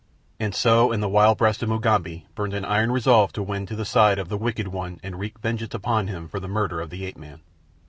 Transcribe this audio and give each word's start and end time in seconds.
And 0.39 0.55
so 0.55 0.91
in 0.91 0.99
the 0.99 1.07
wild 1.07 1.37
breast 1.37 1.61
of 1.61 1.69
Mugambi 1.69 2.25
burned 2.33 2.55
an 2.55 2.65
iron 2.65 2.91
resolve 2.91 3.31
to 3.33 3.43
win 3.43 3.67
to 3.67 3.75
the 3.75 3.85
side 3.85 4.17
of 4.17 4.29
the 4.29 4.35
wicked 4.39 4.69
one 4.69 4.99
and 5.03 5.19
wreak 5.19 5.37
vengeance 5.37 5.75
upon 5.75 6.07
him 6.07 6.27
for 6.27 6.39
the 6.39 6.47
murder 6.47 6.81
of 6.81 6.89
the 6.89 7.05
ape 7.05 7.17
man. 7.17 7.41